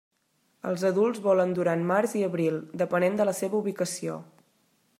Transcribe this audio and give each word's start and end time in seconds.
Els 0.69 0.85
adults 0.89 1.19
volen 1.25 1.53
durant 1.59 1.83
març 1.91 2.15
i 2.21 2.23
abril, 2.29 2.57
depenent 2.83 3.21
de 3.21 3.29
la 3.31 3.35
seva 3.41 3.61
ubicació. 3.61 4.17